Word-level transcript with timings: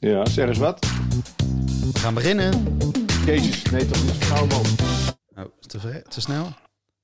Ja, 0.00 0.26
zeg 0.26 0.48
eens 0.48 0.58
wat. 0.58 0.86
We 1.92 1.98
gaan 1.98 2.14
beginnen. 2.14 2.78
Jezus, 3.26 3.62
nee 3.62 3.86
toch 3.86 4.02
niet 4.02 4.24
zo 4.24 4.46
man. 4.46 4.64
Oh, 5.36 5.52
te, 5.60 6.02
te 6.08 6.20
snel? 6.20 6.46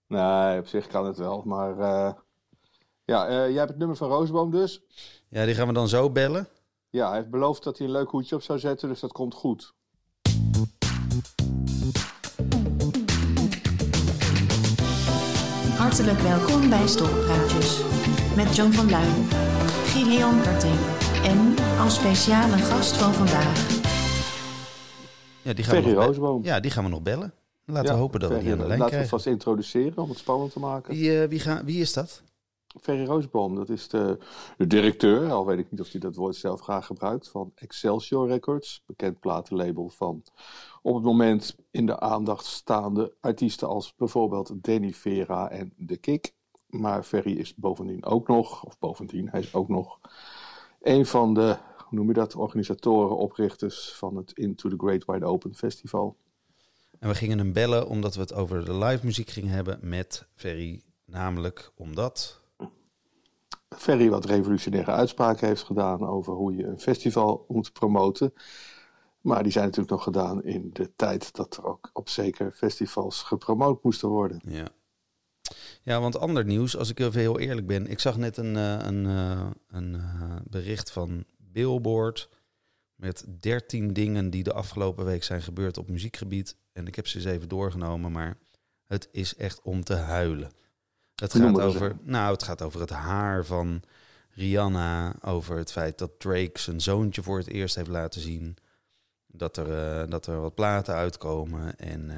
Nee, 0.08 0.58
op 0.58 0.66
zich 0.66 0.86
kan 0.86 1.06
het 1.06 1.16
wel, 1.16 1.42
maar... 1.44 1.78
eh, 1.78 2.12
ja, 3.04 3.26
eh, 3.26 3.48
jij 3.48 3.58
hebt 3.58 3.68
het 3.68 3.78
nummer 3.78 3.96
van 3.96 4.08
Roosboom 4.08 4.50
dus. 4.50 4.82
Ja, 5.28 5.44
die 5.44 5.54
gaan 5.54 5.66
we 5.66 5.72
dan 5.72 5.88
zo 5.88 6.10
bellen. 6.10 6.48
Ja, 6.90 7.08
hij 7.08 7.16
heeft 7.16 7.30
beloofd 7.30 7.62
dat 7.62 7.78
hij 7.78 7.86
een 7.86 7.92
leuk 7.92 8.10
hoedje 8.10 8.34
op 8.36 8.42
zou 8.42 8.58
zetten, 8.58 8.88
dus 8.88 9.00
dat 9.00 9.12
komt 9.12 9.34
goed. 9.34 9.74
Hartelijk 15.76 16.18
welkom 16.18 16.68
bij 16.68 16.86
Stokpraatjes. 16.86 17.80
Met 18.36 18.56
John 18.56 18.70
van 18.70 18.90
Luijn, 18.90 19.24
Gideon 19.84 20.42
Karting 20.42 21.05
en 21.24 21.54
als 21.78 21.94
speciale 21.94 22.56
gast 22.56 22.96
van 22.96 23.12
vandaag, 23.12 23.68
Ja, 25.42 25.52
die 25.52 25.64
gaan, 25.64 25.74
we 25.76 25.80
Ferry 25.82 25.96
nog, 25.96 26.04
Roosboom. 26.04 26.44
ja, 26.44 26.60
die 26.60 26.70
gaan 26.70 26.84
we 26.84 26.90
nog 26.90 27.02
bellen. 27.02 27.32
Laten 27.64 27.84
Ja, 27.84 27.92
we 27.94 27.98
hopen 28.00 28.20
dat 28.20 28.30
we 28.30 28.38
die 28.38 28.52
aan 28.52 28.58
de 28.58 28.66
lijn 28.66 28.68
Laten 28.78 28.84
we 28.84 28.90
krijgen. 28.90 29.08
vast 29.10 29.26
introduceren 29.26 29.96
om 30.02 30.08
het 30.08 30.18
spannend 30.18 30.52
te 30.52 30.58
maken. 30.58 30.94
Wie, 30.94 31.22
eh, 31.22 31.28
wie, 31.28 31.38
gaan, 31.40 31.64
wie 31.64 31.80
is 31.80 31.92
dat? 31.92 32.22
Ferry 32.80 33.04
Roosboom, 33.04 33.54
dat 33.54 33.68
is 33.68 33.88
de, 33.88 34.18
de 34.56 34.66
directeur, 34.66 35.30
al 35.32 35.46
weet 35.46 35.58
ik 35.58 35.70
niet 35.70 35.80
of 35.80 35.90
hij 35.90 36.00
dat 36.00 36.16
woord 36.16 36.36
zelf 36.36 36.60
graag 36.60 36.86
gebruikt, 36.86 37.28
van 37.28 37.52
Excelsior 37.54 38.28
Records. 38.28 38.82
Bekend 38.86 39.20
platenlabel 39.20 39.88
van 39.88 40.22
op 40.82 40.94
het 40.94 41.04
moment 41.04 41.56
in 41.70 41.86
de 41.86 42.00
aandacht 42.00 42.44
staande 42.44 43.12
artiesten 43.20 43.68
als 43.68 43.94
bijvoorbeeld 43.96 44.52
Danny 44.64 44.92
Vera 44.92 45.50
en 45.50 45.72
The 45.86 45.96
Kick. 45.96 46.34
Maar 46.66 47.02
Ferry 47.02 47.32
is 47.32 47.54
bovendien 47.54 48.04
ook 48.04 48.28
nog, 48.28 48.64
of 48.64 48.78
bovendien, 48.78 49.28
hij 49.30 49.40
is 49.40 49.54
ook 49.54 49.68
nog 49.68 49.98
een 50.80 51.06
van 51.06 51.34
de, 51.34 51.56
hoe 51.76 51.98
noem 51.98 52.06
je 52.06 52.12
dat, 52.12 52.34
organisatoren, 52.34 53.16
oprichters 53.16 53.92
van 53.94 54.16
het 54.16 54.32
Into 54.32 54.68
the 54.68 54.76
Great 54.76 55.04
Wide 55.04 55.24
Open 55.24 55.54
Festival. 55.54 56.16
En 56.98 57.08
we 57.08 57.14
gingen 57.14 57.38
hem 57.38 57.52
bellen 57.52 57.88
omdat 57.88 58.14
we 58.14 58.20
het 58.20 58.34
over 58.34 58.64
de 58.64 58.74
live 58.74 59.04
muziek 59.04 59.30
gingen 59.30 59.50
hebben 59.50 59.78
met 59.82 60.26
Ferry. 60.34 60.82
Namelijk 61.04 61.72
omdat... 61.76 62.40
Ferry 63.68 64.10
wat 64.10 64.24
revolutionaire 64.24 64.90
uitspraken 64.90 65.46
heeft 65.46 65.62
gedaan 65.62 66.06
over 66.06 66.32
hoe 66.32 66.56
je 66.56 66.64
een 66.64 66.80
festival 66.80 67.44
moet 67.48 67.72
promoten. 67.72 68.32
Maar 69.20 69.42
die 69.42 69.52
zijn 69.52 69.64
natuurlijk 69.64 69.92
nog 69.92 70.02
gedaan 70.02 70.42
in 70.44 70.70
de 70.72 70.92
tijd 70.96 71.34
dat 71.34 71.56
er 71.56 71.64
ook 71.64 71.90
op 71.92 72.08
zeker 72.08 72.52
festivals 72.52 73.22
gepromoot 73.22 73.82
moesten 73.82 74.08
worden. 74.08 74.40
Ja. 74.44 74.68
Ja, 75.86 76.00
want 76.00 76.18
ander 76.18 76.44
nieuws, 76.44 76.76
als 76.76 76.90
ik 76.90 76.98
even 76.98 77.20
heel 77.20 77.38
eerlijk 77.38 77.66
ben. 77.66 77.86
Ik 77.86 78.00
zag 78.00 78.16
net 78.16 78.36
een, 78.36 78.56
eh, 78.56 78.78
een, 78.78 79.06
eh, 79.06 79.50
een 79.68 79.94
eh, 79.94 80.36
bericht 80.44 80.90
van 80.90 81.24
Billboard 81.38 82.28
met 82.94 83.24
13 83.40 83.92
dingen 83.92 84.30
die 84.30 84.42
de 84.42 84.52
afgelopen 84.52 85.04
week 85.04 85.24
zijn 85.24 85.42
gebeurd 85.42 85.78
op 85.78 85.88
muziekgebied. 85.88 86.56
En 86.72 86.86
ik 86.86 86.94
heb 86.94 87.06
ze 87.06 87.16
eens 87.16 87.26
even 87.26 87.48
doorgenomen, 87.48 88.12
maar 88.12 88.38
het 88.86 89.08
is 89.12 89.36
echt 89.36 89.62
om 89.62 89.84
te 89.84 89.94
huilen. 89.94 90.50
Het 91.14 91.32
gaat, 91.34 91.60
over, 91.60 91.96
nou, 92.02 92.32
het 92.32 92.42
gaat 92.42 92.62
over 92.62 92.80
het 92.80 92.90
haar 92.90 93.44
van 93.44 93.82
Rihanna, 94.30 95.14
over 95.22 95.56
het 95.56 95.72
feit 95.72 95.98
dat 95.98 96.20
Drake 96.20 96.58
zijn 96.58 96.80
zoontje 96.80 97.22
voor 97.22 97.38
het 97.38 97.48
eerst 97.48 97.74
heeft 97.74 97.88
laten 97.88 98.20
zien. 98.20 98.56
Dat 99.26 99.56
er, 99.56 100.10
dat 100.10 100.26
er 100.26 100.40
wat 100.40 100.54
platen 100.54 100.94
uitkomen 100.94 101.78
en 101.78 102.10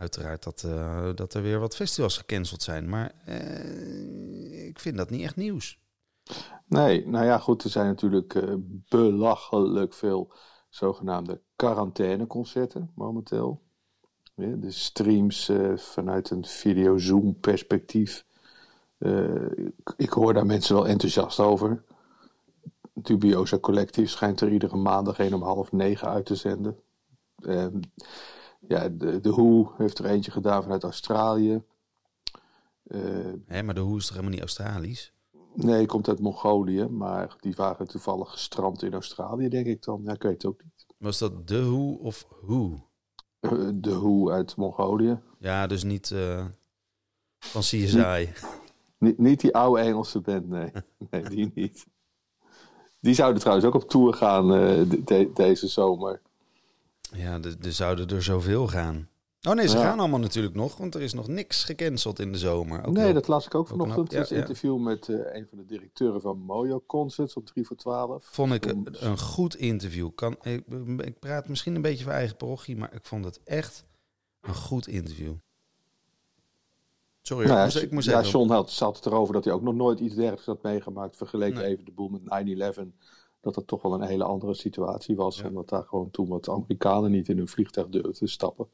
uiteraard 0.00 0.42
dat, 0.42 0.62
eh, 0.62 1.08
dat 1.14 1.34
er 1.34 1.42
weer 1.42 1.58
wat 1.58 1.76
festivals 1.76 2.16
gecanceld 2.18 2.62
zijn. 2.62 2.88
Maar 2.88 3.12
eh, 3.24 4.66
ik 4.66 4.78
vind 4.78 4.96
dat 4.96 5.10
niet 5.10 5.22
echt 5.22 5.36
nieuws. 5.36 5.78
Nee, 6.66 7.06
nou 7.06 7.24
ja, 7.24 7.38
goed, 7.38 7.64
er 7.64 7.70
zijn 7.70 7.86
natuurlijk 7.86 8.34
eh, 8.34 8.54
belachelijk 8.88 9.94
veel 9.94 10.32
zogenaamde 10.68 11.40
quarantaineconcerten 11.56 12.90
momenteel. 12.94 13.60
Ja, 14.34 14.54
de 14.56 14.70
streams 14.70 15.50
vanuit 15.76 16.30
een 16.30 16.44
video-zoom-perspectief. 16.44 18.24
Ik, 19.96 20.10
hoor 20.10 20.34
daar 20.34 20.46
mensen 20.46 20.74
wel 20.74 20.86
enthousiast 20.86 21.40
over. 21.40 21.84
Dubiosa 22.94 23.58
Collective 23.58 24.08
schijnt 24.08 24.40
er 24.40 24.52
iedere 24.52 24.76
maandag 24.76 25.18
een 25.18 25.34
om 25.34 25.42
half 25.42 25.72
negen 25.72 26.08
uit 26.08 26.26
te 26.26 26.34
zenden. 26.34 26.76
Ja, 28.68 28.88
de, 28.88 29.20
de 29.20 29.30
Who 29.30 29.72
heeft 29.76 29.98
er 29.98 30.04
eentje 30.04 30.30
gedaan 30.30 30.62
vanuit 30.62 30.82
Australië. 30.82 31.62
Eh, 32.82 33.00
Hè, 33.46 33.62
maar 33.62 33.74
de 33.74 33.80
hoe 33.80 33.96
is 33.96 34.02
toch 34.02 34.10
helemaal 34.16 34.32
niet 34.32 34.40
Australisch? 34.40 35.12
Nee, 35.54 35.86
komt 35.86 36.08
uit 36.08 36.20
Mongolië, 36.20 36.84
maar 36.88 37.36
die 37.40 37.54
waren 37.56 37.88
toevallig 37.88 38.30
gestrand 38.30 38.82
in 38.82 38.92
Australië, 38.92 39.48
denk 39.48 39.66
ik 39.66 39.82
dan. 39.82 40.00
Ja, 40.04 40.12
ik 40.12 40.22
weet 40.22 40.32
het 40.32 40.44
ook 40.46 40.62
niet. 40.64 40.86
Was 40.98 41.18
dat 41.18 41.48
de 41.48 41.60
hoe 41.62 41.98
of 41.98 42.26
hoe? 42.30 42.78
Eh, 43.40 43.68
De 43.74 43.92
Hoe 43.92 44.30
uit 44.32 44.56
Mongolië. 44.56 45.18
Ja, 45.38 45.66
dus 45.66 45.82
niet 45.84 46.10
eh, 46.10 46.44
van 47.38 47.60
CSI. 47.60 48.28
Niet, 48.98 49.18
niet 49.18 49.40
die 49.40 49.54
oude 49.54 49.80
Engelse 49.82 50.20
band, 50.20 50.48
nee. 50.48 50.70
Nee, 51.10 51.22
die 51.22 51.50
niet. 51.54 51.86
Die 53.00 53.14
zouden 53.14 53.40
trouwens 53.40 53.66
ook 53.68 53.74
op 53.82 53.88
tour 53.88 54.14
gaan 54.14 54.48
de- 54.48 55.02
de- 55.04 55.30
deze 55.34 55.68
zomer. 55.68 56.20
Ja, 57.12 57.38
er 57.62 57.72
zouden 57.72 58.08
er 58.08 58.22
zoveel 58.22 58.66
gaan. 58.68 59.08
Oh 59.48 59.54
nee, 59.54 59.68
ze 59.68 59.76
Ja. 59.76 59.82
gaan 59.84 59.98
allemaal 59.98 60.18
natuurlijk 60.20 60.54
nog, 60.54 60.76
want 60.76 60.94
er 60.94 61.00
is 61.00 61.12
nog 61.12 61.28
niks 61.28 61.64
gecanceld 61.64 62.18
in 62.18 62.32
de 62.32 62.38
zomer. 62.38 62.84
Ook 62.86 62.94
nee, 62.94 63.12
dat 63.12 63.28
las 63.28 63.46
ik 63.46 63.54
ook 63.54 63.68
vanochtend. 63.68 64.12
Het 64.12 64.28
ja. 64.28 64.36
interview 64.36 64.78
met 64.78 65.08
eh, 65.08 65.16
een 65.16 65.46
van 65.48 65.58
de 65.58 65.64
directeuren 65.64 66.20
van 66.20 66.38
Mojo 66.38 66.82
Concerts 66.86 67.34
op 67.34 67.46
3 67.46 67.66
voor 67.66 67.76
12. 67.76 68.24
vond 68.24 68.52
ik 68.52 68.66
een, 68.66 68.86
een 68.90 69.18
goed 69.18 69.56
interview. 69.56 70.10
Kan, 70.14 70.36
ik, 70.42 70.64
ik 70.96 71.18
praat 71.18 71.48
misschien 71.48 71.74
een 71.74 71.82
beetje 71.82 72.04
van 72.04 72.12
eigen 72.12 72.36
parochie, 72.36 72.76
maar 72.76 72.94
ik 72.94 73.04
vond 73.06 73.24
het 73.24 73.40
echt 73.44 73.84
een 74.40 74.54
goed 74.54 74.86
interview. 74.86 75.32
Sorry, 77.22 77.46
Nou 77.46 77.58
ik 77.58 77.64
moest, 77.64 77.82
ik 77.84 77.90
moest 77.90 78.08
ja, 78.08 78.18
even... 78.18 78.30
John 78.30 78.50
had, 78.50 78.70
zat 78.70 78.96
het 78.96 79.06
erover 79.06 79.34
dat 79.34 79.44
hij 79.44 79.52
ook 79.52 79.62
nog 79.62 79.74
nooit 79.74 80.00
iets 80.00 80.14
dergelijks 80.14 80.46
had 80.46 80.62
meegemaakt. 80.62 81.16
Vergeleken 81.16 81.58
Nee. 81.60 81.66
even 81.70 81.84
de 81.84 81.92
boel 81.92 82.08
met 82.08 82.22
9-11. 82.22 82.82
Dat 83.40 83.54
het 83.56 83.66
toch 83.66 83.82
wel 83.82 83.94
een 83.94 84.02
hele 84.08 84.24
andere 84.24 84.54
situatie 84.54 85.16
was. 85.16 85.38
Ja. 85.38 85.46
Omdat 85.48 85.68
daar 85.68 85.84
gewoon 85.84 86.10
toen 86.10 86.28
wat 86.28 86.48
Amerikanen 86.48 87.10
niet 87.10 87.28
in 87.28 87.36
hun 87.36 87.48
vliegtuig 87.48 87.88
durfden 87.88 88.12
te 88.14 88.26
stappen. 88.26 88.68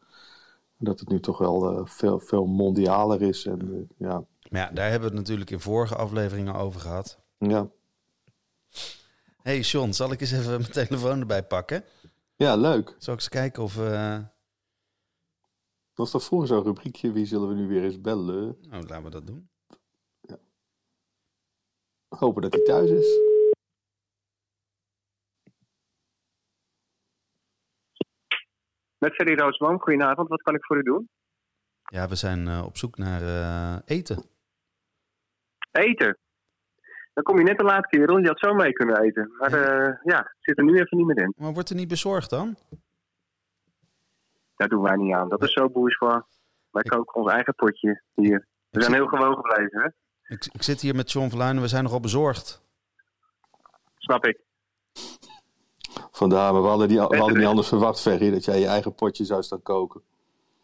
En 0.78 0.84
Dat 0.84 1.00
het 1.00 1.08
nu 1.08 1.20
toch 1.20 1.38
wel 1.38 1.70
eh, 1.78 1.86
veel, 1.86 2.18
veel 2.20 2.46
mondialer 2.46 3.22
is. 3.22 3.46
En 3.46 3.60
eh, 3.60 4.06
ja, 4.08 4.24
Maar 4.50 4.60
ja, 4.60 4.70
daar 4.70 4.90
hebben 4.90 5.08
we 5.08 5.14
het 5.16 5.24
natuurlijk 5.24 5.50
in 5.50 5.60
vorige 5.60 5.96
afleveringen 5.96 6.54
over 6.54 6.80
gehad. 6.80 7.18
ja. 7.38 7.68
hey 9.42 9.60
John, 9.60 9.90
zal 9.92 10.12
ik 10.12 10.20
eens 10.20 10.32
even 10.32 10.50
mijn 10.60 10.70
telefoon 10.72 11.20
erbij 11.20 11.42
pakken? 11.44 11.84
ja, 12.36 12.56
leuk. 12.56 12.94
Zal 12.98 13.14
ik 13.14 13.20
eens 13.20 13.28
kijken 13.28 13.62
of... 13.62 13.78
eh, 13.78 14.18
Was 15.94 16.10
dat 16.10 16.24
vroeger 16.24 16.48
zo'n 16.48 16.62
rubriekje? 16.62 17.12
Wie 17.12 17.26
zullen 17.26 17.48
we 17.48 17.54
nu 17.54 17.66
weer 17.68 17.82
eens 17.84 18.00
bellen? 18.00 18.56
Nou, 18.68 18.82
laten 18.86 19.02
we 19.04 19.10
dat 19.10 19.26
doen. 19.26 19.48
Hopen 22.08 22.42
dat 22.42 22.52
hij 22.52 22.62
thuis 22.62 22.90
is. 22.90 23.06
Met 29.06 29.14
Ferry 29.14 29.34
Roosboom, 29.34 29.80
goedenavond. 29.80 30.28
Wat 30.28 30.42
kan 30.42 30.54
ik 30.54 30.64
voor 30.64 30.76
u 30.76 30.82
doen? 30.82 31.08
Ja, 31.84 32.08
we 32.08 32.14
zijn 32.14 32.48
eh, 32.48 32.64
op 32.64 32.76
zoek 32.76 32.96
naar 32.96 33.22
eh, 33.22 33.76
eten. 33.84 34.24
Eten. 35.72 36.18
Dan 37.14 37.24
kom 37.24 37.38
je 37.38 37.44
net 37.44 37.58
te 37.58 37.64
laat, 37.64 37.86
kerel. 37.86 38.18
Je 38.18 38.26
had 38.26 38.38
zo 38.38 38.54
mee 38.54 38.72
kunnen 38.72 39.00
eten. 39.00 39.32
Maar 39.38 39.52
eh, 39.52 39.96
ja, 40.04 40.34
zit 40.40 40.58
er 40.58 40.64
nu 40.64 40.74
even 40.74 40.96
niet 40.96 41.06
meer 41.06 41.18
in. 41.18 41.34
Maar 41.36 41.52
wordt 41.52 41.70
er 41.70 41.76
niet 41.76 41.88
bezorgd 41.88 42.30
dan? 42.30 42.56
Daar 44.56 44.68
doen 44.68 44.82
wij 44.82 44.96
niet 44.96 45.14
aan. 45.14 45.28
Dat 45.28 45.42
is 45.42 45.52
zo 45.52 45.68
bourgeois. 45.68 46.22
Wij 46.70 46.82
koken 46.82 47.14
ons 47.14 47.32
eigen 47.32 47.54
potje 47.54 48.02
hier. 48.14 48.46
We 48.70 48.78
Ik 48.78 48.82
zijn 48.82 48.84
zit, 48.84 48.94
heel 48.94 49.06
gewoon 49.06 49.34
gebleven, 49.34 49.80
hè? 49.80 49.88
ik, 50.34 50.46
ik 50.52 50.62
zit 50.62 50.80
hier 50.80 50.94
met 50.94 51.12
John 51.12 51.28
Verluinen, 51.28 51.62
we 51.62 51.68
zijn 51.68 51.84
nogal 51.84 52.00
bezorgd. 52.00 52.62
Snap 53.96 54.26
ik. 54.26 54.40
Vandaar, 56.16 56.52
maar 56.52 56.62
we 56.62 56.68
hadden, 56.68 56.88
die, 56.88 57.00
we 57.00 57.16
hadden 57.16 57.36
niet 57.38 57.46
anders 57.46 57.68
verwacht, 57.68 58.00
Ferry, 58.00 58.30
dat 58.30 58.44
jij 58.44 58.58
je 58.60 58.66
eigen 58.66 58.94
potje 58.94 59.24
zou 59.24 59.42
staan 59.42 59.62
koken. 59.62 60.00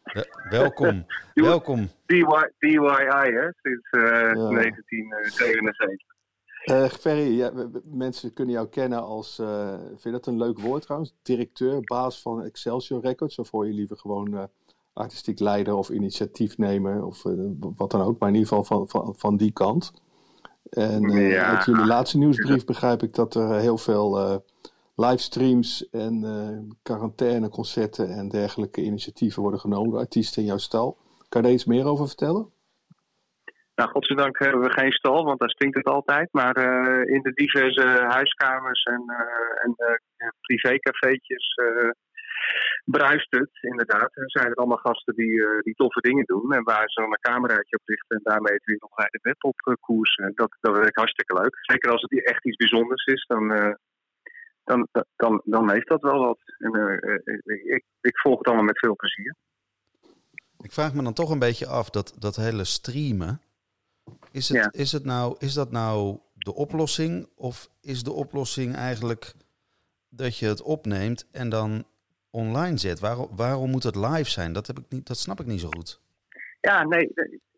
We- 0.02 0.46
welkom, 0.50 1.06
welkom. 1.34 1.88
DIY, 2.06 3.32
hè? 3.32 3.48
Sinds 3.62 3.90
eh, 3.90 4.00
Ja. 4.00 4.32
1977. 4.34 6.10
Eh 6.64 6.84
Ferry, 6.84 7.36
ja, 7.38 7.50
mensen 7.84 8.32
kunnen 8.32 8.54
jou 8.54 8.68
kennen 8.68 9.02
als, 9.02 9.38
eh, 9.38 9.74
vind 9.88 10.02
je 10.02 10.10
dat 10.10 10.26
een 10.26 10.36
leuk 10.38 10.58
woord 10.60 10.82
trouwens? 10.82 11.14
Directeur, 11.22 11.80
baas 11.80 12.22
van 12.22 12.42
Excelsior 12.42 13.00
Records? 13.02 13.38
Of 13.38 13.50
hoor 13.50 13.66
je 13.66 13.72
liever 13.72 13.96
gewoon 13.96 14.34
eh, 14.36 14.42
artistiek 14.92 15.38
leider 15.40 15.74
of 15.74 15.88
initiatiefnemer 15.90 17.04
of 17.04 17.24
eh, 17.24 17.32
wat 17.76 17.90
dan 17.90 18.00
ook, 18.02 18.18
maar 18.18 18.28
in 18.28 18.34
ieder 18.34 18.48
geval 18.48 18.64
van, 18.64 18.88
van, 18.88 19.14
van 19.16 19.36
die 19.36 19.52
kant. 19.52 19.92
En 20.70 21.04
eh, 21.04 21.30
Ja. 21.30 21.44
uit 21.56 21.64
jullie 21.64 21.86
laatste 21.86 22.18
nieuwsbrief 22.18 22.64
begrijp 22.64 23.02
ik 23.02 23.14
dat 23.14 23.34
er 23.34 23.58
heel 23.58 23.78
veel 23.78 24.18
eh, 24.18 24.36
livestreams 24.94 25.88
en 25.90 26.24
eh 26.24 26.74
quarantaineconcerten 26.82 28.08
en 28.08 28.28
dergelijke 28.28 28.82
initiatieven 28.82 29.42
worden 29.42 29.60
genomen 29.60 29.90
door 29.90 29.98
artiesten 29.98 30.42
in 30.42 30.48
jouw 30.48 30.58
stal. 30.58 30.98
Kan 31.28 31.40
je 31.40 31.46
daar 31.46 31.56
iets 31.56 31.64
meer 31.64 31.86
over 31.86 32.06
vertellen? 32.06 32.52
Nou, 33.74 33.90
godzijdank 33.90 34.38
hebben 34.38 34.60
we 34.60 34.72
geen 34.72 34.92
stal, 34.92 35.24
want 35.24 35.38
daar 35.38 35.50
stinkt 35.50 35.76
het 35.76 35.86
altijd. 35.86 36.28
Maar 36.32 36.56
eh, 36.56 37.14
in 37.14 37.22
de 37.22 37.32
diverse 37.32 38.04
huiskamers 38.08 38.82
en, 38.82 39.02
eh, 39.06 39.64
en 39.64 40.34
privécafeetjes 40.40 41.56
uh, 41.56 41.90
bruist 42.84 43.30
het, 43.30 43.50
inderdaad. 43.60 44.16
Er 44.16 44.30
zijn 44.30 44.46
er 44.46 44.54
allemaal 44.54 44.76
gasten 44.76 45.14
die, 45.14 45.62
die 45.62 45.74
toffe 45.74 46.00
dingen 46.00 46.24
doen. 46.24 46.52
En 46.52 46.62
waar 46.62 46.88
ze 46.90 47.00
dan 47.00 47.10
een 47.10 47.32
cameraatje 47.32 47.76
op 47.76 47.88
richten 47.88 48.16
en 48.16 48.22
daarmee 48.22 48.54
het 48.54 48.64
weer 48.64 48.76
nog 48.80 48.94
bij 48.94 49.08
de 49.10 49.18
web 49.22 49.44
op 49.44 49.76
koersen. 49.80 50.32
Dat, 50.34 50.56
dat 50.60 50.76
werkt 50.76 50.96
hartstikke 50.96 51.34
leuk. 51.40 51.58
Zeker 51.60 51.90
als 51.90 52.02
het 52.02 52.24
echt 52.24 52.46
iets 52.46 52.56
bijzonders 52.56 53.04
is, 53.04 53.24
dan, 53.26 53.76
dan, 54.64 54.88
dan, 55.16 55.42
dan 55.44 55.70
heeft 55.70 55.88
dat 55.88 56.00
wel 56.00 56.18
wat. 56.18 56.38
En, 56.58 57.00
ik, 57.44 57.84
ik 58.00 58.18
volg 58.18 58.38
het 58.38 58.46
allemaal 58.46 58.64
met 58.64 58.78
veel 58.78 58.96
plezier. 58.96 59.34
Ik 60.62 60.72
vraag 60.72 60.94
me 60.94 61.02
dan 61.02 61.12
toch 61.12 61.30
een 61.30 61.38
beetje 61.38 61.66
af 61.66 61.90
dat, 61.90 62.14
dat 62.18 62.36
hele 62.36 62.64
streamen. 62.64 63.40
Is, 64.30 64.48
het, 64.48 64.74
is, 64.74 64.92
het 64.92 65.04
nou, 65.04 65.36
is 65.38 65.54
dat 65.54 65.70
nou 65.70 66.18
de 66.34 66.54
oplossing? 66.54 67.28
Of 67.34 67.68
is 67.80 68.02
de 68.02 68.12
oplossing 68.12 68.74
eigenlijk 68.74 69.34
dat 70.08 70.38
je 70.38 70.46
het 70.46 70.62
opneemt 70.62 71.28
en 71.32 71.48
dan 71.48 71.84
online 72.30 72.78
zet? 72.78 73.00
Waarom, 73.00 73.28
waarom 73.36 73.70
moet 73.70 73.82
het 73.82 73.96
live 73.96 74.30
zijn? 74.30 74.52
Dat, 74.52 74.66
heb 74.66 74.78
ik 74.78 74.84
niet, 74.88 75.06
dat 75.06 75.18
snap 75.18 75.40
ik 75.40 75.46
niet 75.46 75.60
zo 75.60 75.68
goed. 75.70 76.00
Ja, 76.60 76.84
nee, 76.84 77.12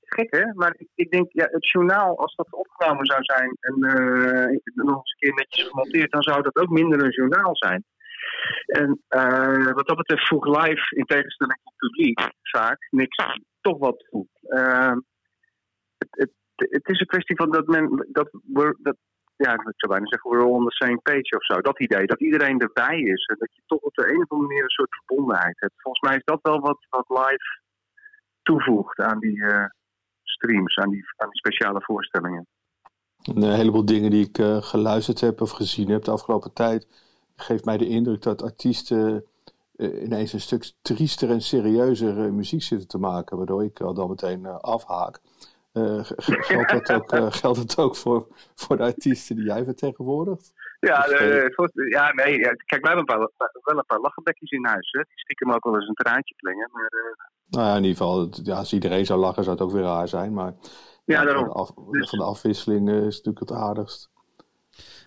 gek 0.07 0.31
hè. 0.31 0.53
Maar 0.55 0.75
ik, 0.95 1.11
denk, 1.11 1.33
ja, 1.33 1.49
het 1.51 1.71
journaal, 1.71 2.19
als 2.19 2.35
dat 2.35 2.53
opgenomen 2.53 3.07
zou 3.07 3.23
zijn 3.23 3.57
en 3.61 3.77
uh, 3.79 4.59
nog 4.75 4.97
eens 4.97 5.13
een 5.13 5.19
keer 5.19 5.35
netjes 5.35 5.69
gemonteerd, 5.69 6.11
dan 6.11 6.23
zou 6.23 6.43
dat 6.43 6.57
ook 6.57 6.69
minder 6.69 7.03
een 7.03 7.11
journaal 7.11 7.57
zijn. 7.57 7.85
En 8.67 9.03
uh, 9.09 9.73
wat 9.73 9.87
dat 9.87 9.97
betreft 9.97 10.29
voegt 10.29 10.49
live, 10.49 10.97
in 10.97 11.05
tegenstelling 11.05 11.59
tot 11.65 11.77
publiek, 11.77 12.21
vaak 12.43 12.87
niks 12.91 13.17
toch 13.61 13.79
wat 13.79 14.05
toe. 14.11 14.27
Uh, 14.43 14.97
het, 15.99 16.09
het, 16.11 16.31
het, 16.55 16.89
is 16.89 17.01
een 17.01 17.07
kwestie 17.07 17.37
van 17.37 17.51
dat 17.51 17.67
men, 17.67 18.07
dat, 18.13 18.29
we, 18.31 18.77
dat 18.83 18.97
ja, 19.37 19.53
ik 19.53 19.89
bijna 19.89 20.07
zeggen, 20.07 20.31
we're 20.31 20.45
all 20.45 20.59
on 20.61 20.65
the 20.65 20.85
same 20.85 20.99
page 21.03 21.37
of 21.37 21.45
zo. 21.45 21.61
Dat 21.61 21.81
idee, 21.81 22.07
dat 22.07 22.21
iedereen 22.21 22.61
erbij 22.61 22.99
is 22.99 23.25
en 23.27 23.37
dat 23.39 23.55
je 23.55 23.63
toch 23.67 23.81
op 23.81 23.95
de 23.95 24.09
een 24.09 24.23
of 24.23 24.31
andere 24.31 24.49
manier 24.49 24.63
een 24.63 24.79
soort 24.79 24.95
verbondenheid 24.95 25.61
hebt. 25.61 25.83
Volgens 25.83 26.09
mij 26.09 26.17
is 26.17 26.25
dat 26.25 26.39
wel 26.43 26.61
wat, 26.61 26.87
wat 26.89 27.09
live 27.09 27.61
toevoegt 28.43 28.99
aan 28.99 29.19
die 29.19 29.37
uh, 29.37 29.65
streams, 30.45 30.77
aan 30.77 30.91
die, 30.91 31.05
aan 31.17 31.33
speciale 31.33 31.81
voorstellingen. 31.83 32.47
Een 33.23 33.55
heleboel 33.55 33.85
dingen 33.85 34.11
die 34.11 34.27
ik 34.29 34.39
uh, 34.39 34.63
geluisterd 34.63 35.21
heb 35.21 35.41
of 35.41 35.51
gezien 35.51 35.89
heb 35.89 36.05
de 36.05 36.11
afgelopen 36.11 36.53
tijd 36.53 36.87
geeft 37.37 37.65
mij 37.65 37.77
de 37.77 37.89
indruk 37.89 38.23
dat 38.23 38.43
artiesten 38.43 39.25
uh, 39.77 40.03
ineens 40.03 40.33
een 40.33 40.41
stuk 40.41 40.73
triester 40.83 41.31
en 41.31 41.41
serieuzer 41.41 42.25
uh, 42.25 42.31
muziek 42.31 42.63
zitten 42.63 42.89
te 42.89 42.99
maken, 42.99 43.37
waardoor 43.37 43.65
ik 43.65 43.81
al 43.81 43.95
dan 43.95 44.09
meteen 44.09 44.47
afhaak. 44.47 45.21
geldt, 45.73 46.87
dat 46.87 47.13
ook, 47.13 47.35
geldt 47.35 47.79
ook 47.79 47.97
voor, 47.97 48.27
voor 48.55 48.77
de 48.77 48.83
artiesten 48.83 49.37
die 49.37 49.45
jij 49.45 49.65
vertegenwoordigt? 49.65 50.53
Ja, 50.87 51.07
ja 51.89 52.13
nee. 52.13 52.39
Ja, 52.39 52.53
kijk, 52.55 52.87
wij 52.87 52.95
hebben 52.95 52.99
een 52.99 53.05
paar, 53.37 53.49
wel 53.63 53.79
een 53.79 53.87
paar 53.87 54.01
lachenbekjes 54.01 54.51
in 54.51 54.65
huis. 54.65 54.91
Hè. 54.91 55.01
Die 55.01 55.19
stiekem 55.19 55.53
ook 55.53 55.65
wel 55.65 55.75
eens 55.75 55.89
een 55.89 55.95
traantje 55.95 56.35
klingen. 56.37 56.71
Maar, 56.73 57.17
nou 57.47 57.67
ja, 57.67 57.77
in 57.77 57.85
ieder 57.85 57.97
geval, 57.97 58.29
ja, 58.43 58.57
als 58.57 58.73
iedereen 58.73 59.07
zou 59.07 59.21
lachen, 59.21 59.45
zou 59.45 59.57
het 59.57 59.65
ook 59.65 59.73
weer 59.73 59.83
raar 59.83 60.09
zijn. 60.09 60.33
Maar 60.33 60.55
ja, 61.05 61.25
daarom. 61.25 61.45
Van, 61.45 61.53
de, 61.53 61.59
af, 61.59 61.71
dus... 61.91 62.09
van 62.09 62.19
de 62.19 62.25
afwisseling 62.25 62.89
is 62.89 63.17
natuurlijk 63.17 63.39
het 63.39 63.53
aardigst. 63.53 64.11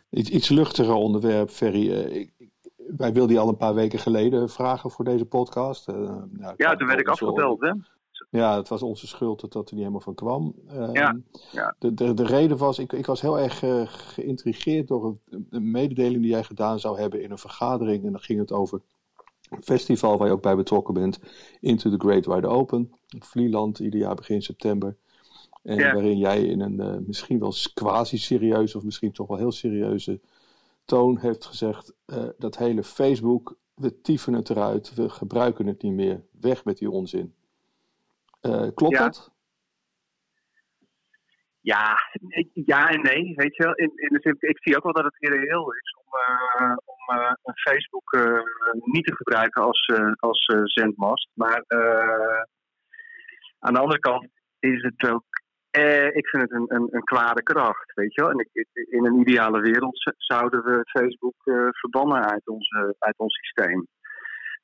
Iets, 0.09 0.29
iets 0.29 0.49
luchtiger 0.49 0.93
onderwerp, 0.93 1.49
Ferry. 1.49 2.09
Uh, 2.09 2.27
wij 2.97 3.13
wilden 3.13 3.35
je 3.35 3.41
al 3.41 3.47
een 3.47 3.57
paar 3.57 3.73
weken 3.73 3.99
geleden 3.99 4.49
vragen 4.49 4.91
voor 4.91 5.05
deze 5.05 5.25
podcast. 5.25 5.87
Nou, 5.87 6.53
ja, 6.57 6.75
toen 6.75 6.87
werd 6.87 6.99
ik 6.99 7.07
afgebeld, 7.07 7.61
hè? 7.61 7.71
Ja, 8.29 8.55
het 8.55 8.67
was 8.67 8.81
onze 8.81 9.07
schuld 9.07 9.41
dat 9.41 9.53
dat 9.53 9.67
er 9.67 9.73
niet 9.73 9.83
helemaal 9.83 10.03
van 10.03 10.15
kwam. 10.15 10.55
Uh, 10.71 10.89
ja, 10.93 11.17
ja. 11.51 11.75
De, 11.79 11.93
de, 11.93 12.13
de 12.13 12.25
reden 12.25 12.57
was, 12.57 12.79
ik, 12.79 12.93
ik 12.93 13.05
was 13.05 13.21
heel 13.21 13.39
erg 13.39 13.63
uh, 13.63 13.81
geïntrigeerd 13.87 14.87
door 14.87 15.05
een, 15.05 15.47
een, 15.49 15.71
mededeling 15.71 16.21
die 16.21 16.31
jij 16.31 16.43
gedaan 16.43 16.79
zou 16.79 16.99
hebben 16.99 17.21
in 17.23 17.31
een 17.31 17.37
vergadering. 17.37 18.05
En 18.05 18.11
dan 18.11 18.21
ging 18.21 18.39
het 18.39 18.51
over 18.51 18.81
een 19.49 19.63
festival 19.63 20.17
waar 20.17 20.27
je 20.27 20.33
ook 20.33 20.41
bij 20.41 20.55
betrokken 20.55 20.93
bent. 20.93 21.19
Into 21.59 21.89
the 21.89 21.99
Great 21.99 22.25
Wide 22.25 22.47
Open. 22.47 22.91
Vlieland, 23.19 23.79
ieder 23.79 23.99
jaar 23.99 24.15
begin 24.15 24.41
september. 24.41 24.95
En 25.63 25.77
waarin 25.77 26.17
jij 26.17 26.43
in 26.43 26.61
een 26.61 26.79
uh, 26.79 26.95
misschien 27.05 27.39
wel 27.39 27.53
quasi-serieus 27.73 28.75
of 28.75 28.83
misschien 28.83 29.11
toch 29.11 29.27
wel 29.27 29.37
heel 29.37 29.51
serieuze 29.51 30.19
toon 30.85 31.17
heeft 31.17 31.45
gezegd: 31.45 31.93
uh, 32.05 32.23
dat 32.37 32.57
hele 32.57 32.83
Facebook, 32.83 33.57
we 33.73 34.01
tieven 34.01 34.33
het 34.33 34.49
eruit, 34.49 34.93
we 34.93 35.09
gebruiken 35.09 35.67
het 35.67 35.81
niet 35.81 35.93
meer, 35.93 36.23
weg 36.39 36.65
met 36.65 36.77
die 36.77 36.91
onzin. 36.91 37.33
Uh, 38.41 38.67
klopt 38.73 38.97
ja. 38.97 39.03
dat? 39.03 39.31
Ja, 41.59 41.97
ja 42.53 42.89
en 42.89 43.01
nee, 43.01 43.33
weet 43.35 43.55
je 43.55 43.63
wel. 43.63 43.73
In, 43.73 43.91
in 43.95 44.09
de 44.09 44.19
zin, 44.21 44.35
ik 44.39 44.57
zie 44.61 44.77
ook 44.77 44.83
wel 44.83 44.93
dat 44.93 45.03
het 45.03 45.21
irreëel 45.21 45.73
is 45.73 45.95
om, 46.03 46.19
om 47.41 47.53
Facebook 47.53 48.17
niet 48.83 49.05
te 49.05 49.15
gebruiken 49.15 49.61
als, 49.61 49.91
als 50.15 50.45
zendmast. 50.63 51.29
Maar 51.33 51.63
aan 53.59 53.73
de 53.73 53.79
andere 53.79 53.99
kant 53.99 54.27
is 54.59 54.81
het 54.81 55.09
ook 55.09 55.25
uh, 55.77 56.15
ik 56.15 56.27
vind 56.27 56.43
het 56.43 56.51
een, 56.51 56.65
een, 56.67 56.87
een 56.91 57.03
kwade 57.03 57.43
kracht, 57.43 57.93
weet 57.93 58.13
je 58.13 58.21
wel. 58.21 58.31
En 58.31 58.39
ik, 58.51 58.67
in 58.73 59.05
een 59.05 59.19
ideale 59.19 59.59
wereld 59.59 60.13
zouden 60.17 60.63
we 60.63 60.81
Facebook 60.83 61.45
uh, 61.45 61.67
verbannen 61.71 62.31
uit, 62.31 62.47
onze, 62.47 62.95
uit 62.99 63.17
ons 63.17 63.35
systeem. 63.35 63.87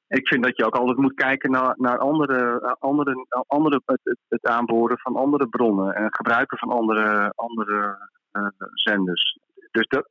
Ik 0.07 0.27
vind 0.27 0.44
dat 0.44 0.57
je 0.57 0.65
ook 0.65 0.75
altijd 0.75 0.97
moet 0.97 1.13
kijken 1.13 1.51
naar, 1.51 1.73
naar 1.77 1.97
andere, 1.97 2.59
andere, 2.79 3.25
andere 3.47 3.81
het, 3.85 4.17
het 4.27 4.45
aanboren 4.45 5.00
van 5.00 5.15
andere 5.15 5.47
bronnen 5.47 5.95
en 5.95 6.15
gebruiken 6.15 6.57
van 6.57 6.69
andere, 6.69 7.33
andere 7.35 8.09
uh, 8.33 8.47
zenders. 8.73 9.38
Dus 9.71 9.88
dat, 9.88 10.09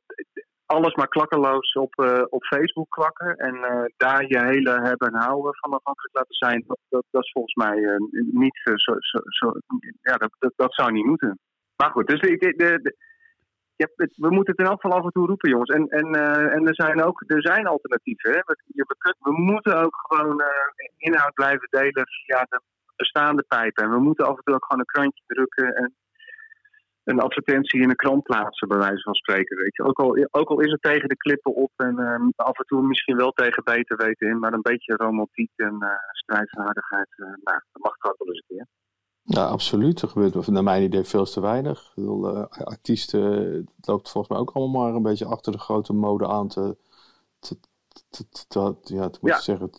alles 0.65 0.95
maar 0.95 1.07
klakkeloos 1.07 1.73
op, 1.73 1.93
op 2.29 2.43
Facebook 2.43 2.89
klakken 2.89 3.35
en 3.37 3.55
daar 3.97 4.25
je 4.27 4.39
hele 4.39 4.81
hebben 4.81 5.07
en 5.07 5.21
houden 5.21 5.55
van 5.55 5.73
afhankelijk 5.73 6.15
laten 6.15 6.35
zijn, 6.35 6.63
dat, 6.67 6.79
dat, 6.89 7.03
dat 7.11 7.23
is 7.23 7.31
volgens 7.31 7.55
mij 7.55 7.97
niet 8.31 8.59
zo, 8.63 8.71
zo, 8.75 9.19
zo, 9.23 9.51
ja, 10.01 10.17
dat, 10.17 10.35
dat, 10.39 10.53
dat, 10.55 10.73
zou 10.73 10.91
niet 10.91 11.05
moeten. 11.05 11.39
Maar 11.75 11.91
goed, 11.91 12.07
dus 12.07 12.19
de, 12.19 12.37
de, 12.37 12.53
de, 12.55 12.95
het, 13.95 14.13
we 14.15 14.29
moeten 14.29 14.53
het 14.53 14.59
in 14.59 14.71
elk 14.71 14.81
geval 14.81 14.97
af 14.97 15.03
en 15.03 15.11
toe 15.11 15.27
roepen, 15.27 15.49
jongens. 15.49 15.69
En, 15.69 15.87
en, 15.87 16.07
en 16.51 16.67
er 16.67 16.75
zijn 16.75 17.03
ook 17.03 17.23
er 17.27 17.41
zijn 17.41 17.67
alternatieven. 17.67 18.31
Hè? 18.31 18.39
We, 19.19 19.31
moeten 19.31 19.77
ook 19.83 19.95
gewoon 20.07 20.43
inhoud 20.97 21.33
blijven 21.33 21.67
delen 21.69 22.07
via 22.25 22.45
de 22.49 22.61
bestaande 22.95 23.43
pijpen. 23.47 23.83
En 23.83 23.89
we 23.89 23.99
moeten 23.99 24.25
af 24.25 24.37
en 24.37 24.43
toe 24.43 24.53
ook 24.53 24.65
gewoon 24.65 24.79
een 24.79 24.95
krantje 24.95 25.23
drukken 25.27 25.75
en 25.75 25.95
een 27.03 27.19
advertentie 27.19 27.81
in 27.81 27.89
een 27.89 27.95
krant 27.95 28.23
plaatsen, 28.23 28.67
bij 28.67 28.77
wijze 28.77 29.01
van 29.01 29.13
spreken. 29.13 29.57
Weet 29.57 29.75
je. 29.75 29.83
Ook, 29.83 29.99
al, 29.99 30.27
ook 30.31 30.49
al 30.49 30.59
is 30.59 30.71
het 30.71 30.81
tegen 30.81 31.09
de 31.09 31.17
klippen 31.17 31.53
op 31.53 31.71
en 31.75 31.99
um, 31.99 32.33
af 32.35 32.59
en 32.59 32.65
toe 32.65 32.81
misschien 32.81 33.15
wel 33.15 33.31
tegen 33.31 33.63
beter 33.63 33.97
weten 33.97 34.27
in, 34.27 34.39
maar 34.39 34.53
een 34.53 34.61
beetje 34.71 34.95
romantiek 34.95 35.51
en 35.55 35.77
strijdvaardigheid, 36.11 37.07
nou, 37.17 37.59
dat 37.71 37.81
mag 37.81 37.93
ook 37.99 38.17
wel 38.17 38.27
eens 38.27 38.43
een 38.47 38.55
keer. 38.55 38.67
Ja, 39.25 39.47
absoluut. 39.47 40.01
Er 40.01 40.09
gebeurt 40.09 40.47
naar 40.47 40.63
mijn 40.63 40.83
idee 40.83 41.03
veel 41.03 41.25
te 41.25 41.39
weinig. 41.39 41.91
Bedoel, 41.95 42.35
uh, 42.35 42.45
artiesten, 42.47 43.21
het 43.75 43.87
loopt 43.87 44.09
volgens 44.09 44.33
mij 44.33 44.41
ook 44.41 44.51
allemaal 44.51 44.83
maar 44.83 44.95
een 44.95 45.01
beetje 45.01 45.25
achter 45.25 45.51
de 45.51 45.57
grote 45.57 45.93
mode 45.93 46.27
aan 46.27 46.47
te, 46.47 46.77
te, 47.39 47.57
te, 48.09 48.25
te 48.47 48.59
ja, 48.83 49.09
te 49.09 49.19
moeten 49.21 49.29
ja. 49.29 49.39
zeggen, 49.39 49.71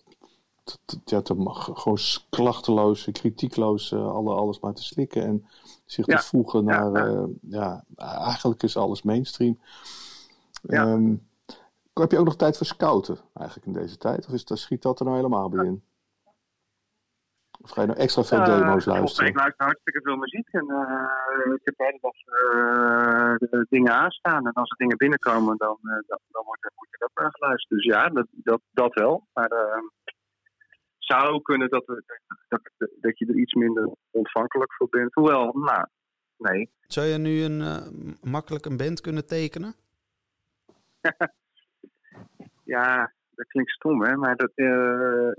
ja, 1.04 1.20
te 1.20 1.34
mag 1.34 1.70
gewoon 1.72 1.98
klachteloos, 2.30 3.08
kritiekloos 3.12 3.90
uh, 3.90 4.12
alle, 4.12 4.34
alles 4.34 4.60
maar 4.60 4.74
te 4.74 4.82
slikken 4.82 5.24
en 5.24 5.46
zich 5.84 6.06
ja. 6.06 6.16
te 6.16 6.24
voegen 6.24 6.64
naar, 6.64 6.92
ja, 6.92 7.06
uh, 7.06 7.24
ja, 7.40 7.84
eigenlijk 7.96 8.62
is 8.62 8.76
alles 8.76 9.02
mainstream. 9.02 9.58
Ja. 10.62 10.92
Um, 10.92 11.28
heb 11.92 12.10
je 12.10 12.18
ook 12.18 12.24
nog 12.24 12.36
tijd 12.36 12.56
voor 12.56 12.66
scouten 12.66 13.18
eigenlijk 13.34 13.66
in 13.66 13.72
deze 13.72 13.96
tijd? 13.96 14.26
Of 14.26 14.32
is 14.32 14.44
dat, 14.44 14.58
schiet 14.58 14.82
dat 14.82 14.98
er 14.98 15.04
nou 15.04 15.16
helemaal 15.16 15.48
bij 15.48 15.66
in? 15.66 15.82
Of 17.64 17.70
ga 17.70 17.80
je 17.80 17.86
nou 17.86 17.98
extra 17.98 18.22
veel 18.22 18.38
uh, 18.38 18.44
demo's 18.44 18.84
luisteren? 18.84 19.30
Ik 19.30 19.36
luister 19.36 19.64
hartstikke 19.64 20.00
veel 20.02 20.16
muziek 20.16 20.48
en 20.48 20.64
ik 21.54 21.64
heb 21.64 21.76
de 21.76 21.84
hele 21.84 21.98
dag 22.00 22.16
dingen 23.68 23.92
aanstaan. 23.92 24.46
En 24.46 24.52
als 24.52 24.70
er 24.70 24.76
dingen 24.76 24.96
binnenkomen, 24.96 25.56
dan, 25.56 25.78
dan, 25.82 26.18
dan 26.30 26.44
wordt 26.44 26.64
er, 26.64 26.72
er 26.98 27.10
naar 27.14 27.30
geluisterd. 27.30 27.80
Dus 27.80 27.84
ja, 27.84 28.08
dat, 28.08 28.26
dat, 28.30 28.60
dat 28.72 28.94
wel. 28.94 29.26
Maar 29.32 29.50
zou 31.04 31.42
kunnen 31.42 31.70
dat, 31.70 31.84
we, 31.86 32.02
dat, 32.48 32.60
dat 33.00 33.18
je 33.18 33.26
er 33.26 33.36
iets 33.36 33.54
minder 33.54 33.88
ontvankelijk 34.10 34.74
voor 34.74 34.88
bent. 34.88 35.14
Hoewel, 35.14 35.52
nou, 35.52 35.86
nee. 36.36 36.70
Zou 36.86 37.06
je 37.06 37.18
nu 37.18 37.42
een, 37.42 37.60
uh, 37.60 37.86
makkelijk 38.22 38.64
een 38.64 38.76
band 38.76 39.00
kunnen 39.00 39.26
tekenen? 39.26 39.74
ja, 42.74 43.12
dat 43.34 43.46
klinkt 43.46 43.70
stom, 43.70 44.02
hè? 44.02 44.16
Maar 44.16 44.36
dat. 44.36 44.52
Uh, 44.54 45.30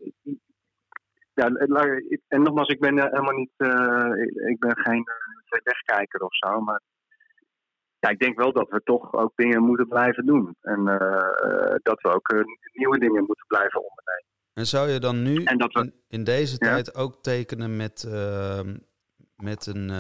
ja, 1.36 1.48
en 2.28 2.42
nogmaals, 2.42 2.68
ik 2.68 2.80
ben 2.80 3.00
helemaal 3.00 3.36
niet. 3.36 3.52
Uh, 3.58 4.50
ik 4.50 4.60
ben 4.60 4.78
geen 4.78 5.04
wegkijker 5.64 6.22
of 6.22 6.36
zo. 6.36 6.62
Maar 6.62 6.82
ja, 8.00 8.10
ik 8.10 8.20
denk 8.20 8.38
wel 8.38 8.54
dat 8.54 8.70
we 8.70 8.82
toch 8.84 9.14
ook 9.14 9.32
dingen 9.36 9.64
moeten 9.64 9.88
blijven 9.88 10.26
doen. 10.26 10.56
En 10.62 10.84
dat 11.84 12.02
we 12.02 12.14
ook 12.14 12.46
nieuwe 12.74 13.00
dingen 13.00 13.24
moeten 13.24 13.46
blijven 13.48 13.80
ondernemen. 13.80 14.26
En 14.54 14.66
zou 14.66 14.90
je 14.90 15.00
dan 15.00 15.24
nu 15.24 15.34
we, 15.44 15.70
in, 15.82 15.94
in, 16.08 16.24
deze 16.24 16.56
ja? 16.60 16.68
tijd 16.68 16.96
ook 16.96 17.24
tekenen 17.24 17.76
met, 17.76 18.06
uh, 18.08 18.60
met 19.36 19.66
een 19.66 19.92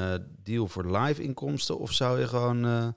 deal 0.43 0.67
voor 0.67 0.97
live 0.97 1.21
inkomsten? 1.21 1.77
Of 1.77 1.91
zou 1.91 2.19
je 2.19 2.27
gewoon 2.27 2.93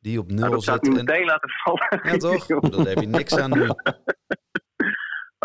die 0.00 0.18
op 0.18 0.28
Nou, 0.28 0.40
nul 0.40 0.50
dat 0.50 0.62
zou 0.62 0.76
ik 0.76 0.82
niet 0.82 0.98
en- 0.98 1.04
meteen 1.04 1.24
laten 1.24 1.50
vallen. 1.50 2.00
Ja, 2.02 2.16
toch? 2.16 2.46
Daar 2.76 2.86
heb 2.86 2.98
je 2.98 3.06
niks 3.06 3.38
aan 3.38 3.50
nu. 3.50 3.66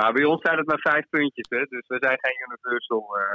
Maar 0.03 0.13
bij 0.13 0.25
ons 0.25 0.41
zijn 0.41 0.57
het 0.57 0.67
maar 0.67 0.79
vijf 0.91 1.05
puntjes, 1.09 1.49
hè. 1.49 1.63
Dus 1.75 1.87
we 1.87 1.97
zijn 1.99 2.17
geen 2.21 2.37
Universal 2.47 3.17
eh, 3.17 3.25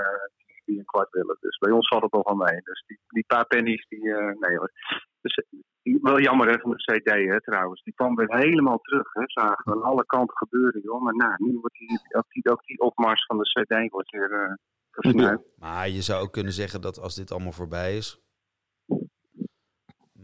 die 0.64 0.78
een 0.78 0.84
kwart 0.84 1.10
willen. 1.10 1.36
Dus 1.40 1.58
bij 1.58 1.72
ons 1.72 1.88
valt 1.88 2.02
het 2.02 2.12
nog 2.12 2.24
wel 2.24 2.36
mee. 2.36 2.60
Dus 2.62 2.84
die, 2.86 2.98
die 3.08 3.24
paar 3.26 3.46
pennies, 3.46 3.86
die... 3.88 4.14
eh, 4.14 4.34
nee 4.40 4.56
hoor. 4.58 4.72
Dus, 5.20 5.34
eh, 5.34 6.02
wel 6.02 6.20
jammer 6.20 6.48
hè, 6.48 6.58
van 6.60 6.70
de 6.70 6.76
CD, 6.76 7.10
hè, 7.32 7.40
trouwens. 7.40 7.82
Die 7.82 7.94
kwam 7.94 8.14
weer 8.14 8.36
helemaal 8.36 8.78
terug, 8.78 9.12
hè. 9.12 9.22
Zagen 9.26 9.64
we 9.64 9.72
aan 9.72 9.82
alle 9.82 10.06
kanten 10.06 10.36
gebeuren, 10.36 10.80
joh. 10.80 11.02
Maar 11.02 11.14
nou, 11.16 11.34
nu 11.38 11.58
wordt 11.60 11.78
die, 11.78 12.00
ook, 12.16 12.28
die, 12.28 12.50
ook 12.50 12.64
die 12.64 12.78
opmars 12.80 13.26
van 13.26 13.38
de 13.38 13.44
CD 13.44 13.90
wordt 13.90 14.10
weer 14.10 14.58
versneld. 14.90 15.42
Maar 15.64 15.88
je 15.88 16.02
zou 16.02 16.22
ook 16.22 16.32
kunnen 16.32 16.52
zeggen 16.52 16.80
dat 16.80 16.98
als 17.00 17.14
dit 17.14 17.30
allemaal 17.32 17.52
voorbij 17.52 17.96
is, 17.96 18.20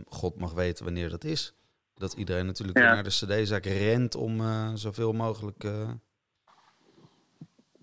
God 0.07 0.39
mag 0.41 0.53
weten 0.53 0.85
wanneer 0.85 1.11
dat 1.11 1.25
is. 1.25 1.57
Dat 1.95 2.13
iedereen 2.13 2.47
natuurlijk 2.47 2.79
Ja. 2.79 2.95
naar 2.95 3.03
de 3.03 3.19
CD-zaak 3.25 3.65
rent 3.65 4.15
om 4.15 4.41
zoveel 4.77 5.13
mogelijk 5.13 5.65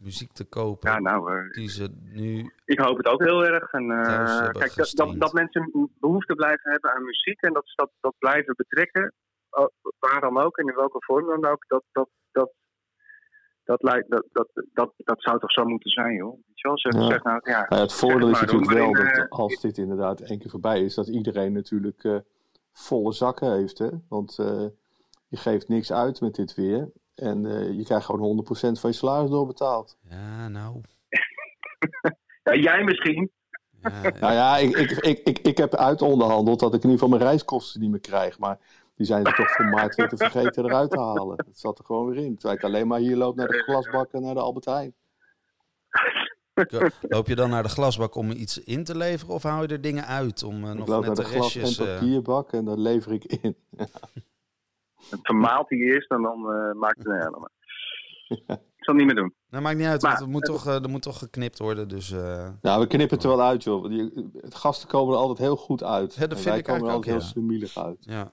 muziek 0.02 0.32
te 0.32 0.44
kopen. 0.44 0.92
Ja, 0.92 1.00
nou, 1.00 1.34
eh, 1.34 1.52
Die 1.52 1.70
ze 1.70 1.90
nu. 2.02 2.54
ik 2.66 2.80
hoop 2.80 2.98
het 2.98 3.08
ook 3.08 3.24
heel 3.24 3.46
erg. 3.46 3.72
En, 3.72 3.92
eh, 3.92 4.40
hebben 4.40 4.52
kijk, 4.52 4.76
dat, 4.76 5.16
dat, 5.18 5.34
mensen 5.34 5.90
behoefte 6.00 6.36
blijven 6.36 6.72
hebben 6.72 6.94
aan 6.96 7.04
muziek 7.04 7.42
en 7.42 7.54
dat 7.54 7.68
ze 7.68 7.74
dat, 7.76 7.90
dat 8.00 8.16
blijven 8.20 8.54
betrekken, 8.58 9.14
waar 10.00 10.22
dan 10.22 10.38
ook 10.38 10.58
en 10.58 10.68
in 10.68 10.76
welke 10.76 11.04
vorm 11.06 11.26
dan 11.26 11.52
ook, 11.52 11.66
dat, 11.68 11.84
dat, 11.92 12.10
dat, 12.32 12.52
dat, 13.64 13.84
lijkt, 13.84 14.10
dat, 14.10 14.26
dat, 14.32 14.48
dat, 14.74 14.94
dat 14.98 15.22
zou 15.22 15.40
toch 15.40 15.52
zo 15.52 15.66
moeten 15.66 15.92
zijn, 15.92 16.16
joh. 16.16 16.34
Weet 16.34 16.60
je 16.60 16.68
wel? 16.68 16.80
Zeg, 16.80 16.94
Ja. 16.94 17.08
zeg 17.08 17.24
nou, 17.24 17.40
ja, 17.44 17.52
Nou 17.52 17.76
ja, 17.76 17.82
het 17.82 17.94
voordeel 17.94 18.30
is 18.30 18.40
natuurlijk 18.40 18.72
wel 18.72 18.88
in, 18.88 18.94
dat 18.94 19.18
eh, 19.18 19.26
als 19.30 19.62
dit 19.62 19.78
inderdaad 19.78 20.22
één 20.22 20.40
keer 20.40 20.50
voorbij 20.50 20.82
is, 20.84 20.96
dat 20.96 21.08
iedereen 21.08 21.54
natuurlijk 21.54 22.04
eh, 22.04 22.18
volle 22.72 23.14
zakken 23.14 23.52
heeft. 23.52 23.78
Hè? 23.78 23.90
Want 24.10 24.40
eh, 24.40 24.66
je 25.28 25.38
geeft 25.38 25.68
niks 25.68 25.92
uit 25.92 26.22
met 26.22 26.36
dit 26.36 26.56
weer. 26.56 26.92
En 27.16 27.46
eh, 27.46 27.78
je 27.78 27.84
krijgt 27.84 28.06
gewoon 28.06 28.46
100% 28.46 28.50
van 28.80 28.90
je 28.90 28.96
salaris 28.96 29.30
doorbetaald. 29.30 29.98
Ja, 30.10 30.48
nou. 30.48 30.82
ja, 32.44 32.56
jij 32.56 32.84
misschien. 32.84 33.32
Ja, 33.82 34.02
Nou 34.20 34.34
ja, 34.34 34.58
ik, 34.58 34.76
ik, 34.78 34.92
ik, 34.92 35.20
ik, 35.20 35.40
ik 35.40 35.58
heb 35.58 35.76
uitonderhandeld 35.76 36.60
dat 36.60 36.74
ik 36.74 36.84
in 36.84 36.90
ieder 36.90 37.04
geval 37.04 37.18
mijn 37.18 37.30
reiskosten 37.30 37.82
niet 37.82 37.90
meer 37.90 38.00
krijg. 38.00 38.40
Maar 38.40 38.60
die 38.96 39.06
zijn 39.06 39.26
ze 39.26 39.34
toch 39.34 39.52
voor 39.52 39.66
maart 39.66 39.96
weer 39.96 40.08
te 40.08 40.18
vergeten 40.18 40.66
eruit 40.66 40.92
te 40.92 41.00
halen. 41.00 41.38
Dat 41.38 41.58
zat 41.58 41.80
er 41.80 41.86
gewoon 41.86 42.10
weer 42.10 42.24
in. 42.26 42.36
Terwijl 42.36 42.58
ik 42.58 42.64
alleen 42.64 42.88
maar 42.88 43.00
hier 43.00 43.16
loop 43.16 43.36
naar 43.36 43.48
de 43.48 43.64
glasbak 43.64 44.12
en 44.12 44.22
naar 44.22 44.34
de 44.34 44.40
Albert 44.40 44.66
Heijn. 44.66 44.94
Loop 47.02 47.28
je 47.28 47.36
dan 47.36 47.50
naar 47.50 47.64
de 47.64 47.70
glasbak 47.70 48.16
om 48.16 48.32
iets 48.32 48.58
in 48.58 48.84
te 48.84 48.98
leveren 48.98 49.34
of 49.36 49.44
haal 49.44 49.62
je 49.62 49.68
er 49.68 49.82
dingen 49.82 50.06
uit 50.06 50.44
om 50.44 50.64
eh, 50.64 50.70
Ik 50.72 50.78
nog 50.78 50.88
loop 50.88 51.06
net 51.06 51.16
naar 51.16 51.26
de 51.26 51.32
de 51.32 51.38
glas- 51.38 51.54
restjes... 51.54 51.80
en 51.80 51.88
eh, 51.88 51.94
papierbak 52.00 52.52
en 52.52 52.66
dat 52.66 52.78
lever 52.78 53.12
ik 53.12 53.24
in. 53.24 53.56
Het 55.10 55.20
vermaalt 55.22 55.70
hij 55.70 55.78
eerst 55.78 56.12
en 56.12 56.22
dan 56.22 56.52
eh, 56.54 56.72
maakt 56.74 56.98
het 56.98 57.08
een 57.08 57.20
helemaal. 57.26 57.50
Ik 58.28 58.88
zal 58.88 58.96
het 58.96 59.06
niet 59.06 59.06
meer 59.06 59.16
doen. 59.24 59.34
nou, 59.50 59.64
maakt 59.64 59.78
niet 59.78 59.88
uit, 59.88 60.02
Maar- 60.02 60.12
want 60.12 60.24
het 60.24 60.32
moet 60.34 60.46
toch, 60.46 60.68
eh, 60.68 60.84
er 60.84 60.90
moet 60.90 61.02
toch 61.02 61.18
geknipt 61.18 61.60
worden. 61.60 61.88
Dus 61.88 62.12
eh, 62.12 62.50
Nou, 62.62 62.82
we 62.82 62.88
knippen 62.88 63.16
het 63.18 63.26
er 63.26 63.32
wel 63.36 63.42
uit, 63.48 63.64
joh. 63.64 63.88
Die, 63.90 64.30
gasten 64.50 64.88
komen 64.90 65.14
er 65.14 65.20
altijd 65.20 65.38
heel 65.38 65.56
goed 65.56 65.84
uit. 65.84 66.16
Ja, 66.16 66.28
dat 66.28 66.38
vind 66.38 66.50
wij 66.50 66.58
ik 66.58 66.64
komen 66.64 66.88
er 66.88 66.94
altijd 66.94 67.16
ook, 67.16 67.22
heel 67.22 67.30
sumielig 67.30 67.78
uit. 67.78 67.98
ja. 68.00 68.32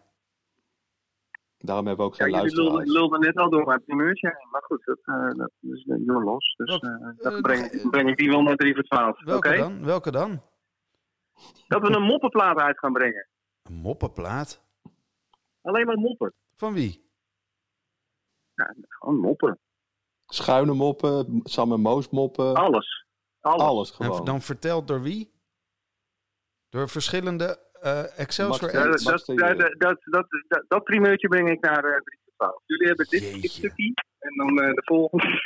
Daarom 1.59 1.87
hebben 1.87 2.05
we 2.07 2.11
ook 2.13 2.19
Ja, 2.19 2.25
geen 2.25 2.33
lulden, 2.35 2.55
luisteraars. 2.55 2.91
lulden 2.91 3.21
net 3.21 3.37
al 3.37 3.51
door 3.51 3.67
mijn 3.67 3.85
primeurtje 3.85 4.29
heen. 4.39 4.49
Maar 4.51 4.63
goed, 4.63 4.85
dat, 4.85 4.99
eh, 5.05 5.29
dat 5.39 5.51
is 5.61 5.85
uh, 5.87 6.07
your 6.07 6.25
loss. 6.25 6.55
Dus 6.57 6.79
eh, 6.79 6.91
eh, 6.93 7.17
dan 7.17 7.41
breng, 7.41 7.91
breng 7.91 8.09
ik 8.09 8.17
die 8.17 8.29
wel 8.31 8.43
naar 8.43 8.57
3 8.57 8.75
voor 8.75 8.83
12. 8.83 9.21
Oké? 9.21 9.25
Welke 9.31 9.57
dan? 9.57 9.85
Welke 9.85 10.11
dan? 10.11 10.43
Dat 11.69 11.83
we 11.83 11.95
een 11.97 12.03
moppenplaat 12.03 12.57
uit 12.59 12.79
gaan 12.79 12.93
brengen. 12.93 13.29
Een 13.63 13.75
moppenplaat? 13.75 14.63
Alleen 15.63 15.87
maar 15.87 15.99
moppen. 15.99 16.33
Van 16.59 16.73
wie? 16.75 17.11
Ja, 18.55 18.75
gewoon 18.89 19.19
moppen. 19.19 19.59
Schuine 20.27 20.73
moppen, 20.73 21.41
Sam 21.45 21.73
en 21.73 21.81
Moos 21.81 22.09
moppen. 22.11 22.55
Alles. 22.55 23.07
Alles. 23.41 23.63
Alles 23.63 23.91
En 23.91 23.97
gewoon. 23.97 24.25
dan 24.25 24.41
verteld 24.43 24.89
door 24.89 25.03
wie? 25.03 25.33
Door 26.69 26.89
verschillende 26.89 27.67
eh 27.81 28.19
Excelsior 28.19 28.73
Max 28.75 29.05
dat, 29.05 29.27
dat, 29.27 29.59
dat, 29.79 29.99
dat, 30.05 30.27
dat, 30.49 30.65
dat 30.69 30.85
primeurtje 30.85 31.29
breng 31.29 31.51
ik 31.51 31.61
naar 31.61 31.85
eh 31.85 32.01
3 32.01 32.19
voor 32.25 32.33
12. 32.37 32.63
Jullie 32.67 32.87
hebben 32.87 33.07
dit, 33.09 33.43
dit 33.43 33.51
stukje. 33.51 33.95
En 34.19 34.37
dan 34.37 34.61
eh, 34.63 34.75
de 34.75 34.83
volgende. 34.85 35.43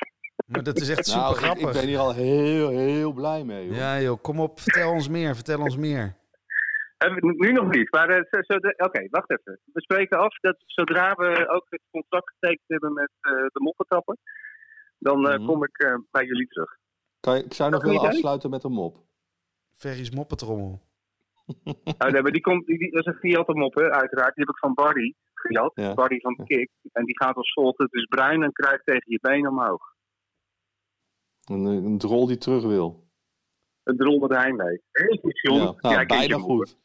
Maar 0.47 0.63
dat 0.63 0.81
is 0.81 0.89
echt 0.89 1.07
super 1.07 1.21
nou, 1.21 1.35
ik, 1.35 1.41
grappig. 1.41 1.67
ik 1.67 1.73
ben 1.73 1.87
hier 1.87 1.99
al 1.99 2.13
heel, 2.13 2.69
heel 2.69 3.13
blij 3.13 3.45
mee. 3.45 3.67
Joh. 3.67 3.77
Ja 3.77 4.01
joh, 4.01 4.23
kom 4.23 4.41
op, 4.41 4.61
vertel 4.61 4.91
ons 4.93 5.09
meer, 5.09 5.35
vertel 5.35 5.61
ons 5.61 5.77
meer. 5.77 6.17
Eh, 7.05 7.17
Nu 7.17 7.53
nog 7.53 7.71
niet. 7.71 7.91
Maar 7.93 8.09
eh, 8.09 8.87
oké, 8.87 9.07
wacht 9.11 9.31
even. 9.31 9.61
We 9.73 9.81
spreken 9.81 10.19
af 10.19 10.37
dat 10.41 10.57
zodra 10.67 11.15
we 11.15 11.49
ook 11.49 11.67
het 11.69 11.83
contract 11.91 12.33
getekend 12.39 12.69
hebben 12.69 12.93
met 12.93 13.11
eh, 13.21 13.33
de 13.33 13.61
moppetappen. 13.63 14.19
Dan 14.99 15.29
eh, 15.29 15.37
Mhm. 15.39 15.47
kom 15.47 15.65
ik 15.65 15.79
eh, 15.79 15.95
bij 16.11 16.25
jullie 16.25 16.47
terug. 16.47 16.77
Kan 17.21 17.37
je, 17.37 17.45
ik 17.45 17.55
zou 17.55 17.71
nog 17.71 17.83
willen 17.83 18.01
uit? 18.01 18.11
afsluiten 18.13 18.51
met 18.51 18.65
een 18.65 18.73
mop. 18.73 18.97
Ferry's 19.75 20.11
moppetrommel. 20.11 20.81
Nou, 21.99 22.11
nee, 22.13 22.23
maar 22.23 22.33
die 22.33 22.41
komt, 22.41 22.67
die, 22.67 22.79
die, 22.79 22.91
dat 22.91 23.07
is 23.07 23.13
een 23.13 23.19
Fiat 23.19 23.49
mop, 23.49 23.75
hè, 23.75 23.91
uiteraard. 23.91 24.35
Die 24.35 24.45
heb 24.45 24.55
ik 24.55 24.59
van 24.61 24.75
Barry 24.75 25.15
gejat. 25.35 25.73
Ja. 25.75 25.95
Barry 25.95 26.21
van 26.21 26.37
Kik. 26.45 26.71
En 26.93 27.05
die 27.05 27.19
gaat 27.19 27.37
als 27.37 27.53
volgt. 27.53 27.79
Het 27.79 27.93
is 27.93 28.05
bruin 28.05 28.43
en 28.43 28.53
kruipt 28.53 28.87
tegen 28.87 29.11
je 29.11 29.19
been 29.21 29.49
omhoog. 29.49 29.91
Een, 31.45 31.65
een 31.65 31.99
drol 31.99 32.27
die 32.27 32.39
terug 32.39 32.63
wil. 32.63 33.11
Het 33.83 33.99
drol 33.99 34.19
met 34.19 34.31
heimwee. 34.31 34.83
Heel 34.93 35.17
goed, 35.17 35.41
John. 35.41 35.61
Ja, 35.61 35.91
nou, 35.95 36.07
bijna 36.07 36.37
moppen. 36.39 36.57
goed. 36.57 36.79